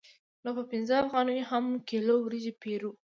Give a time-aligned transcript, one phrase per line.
[0.43, 2.91] نو په پنځه افغانیو هم یو کیلو وریجې پېرو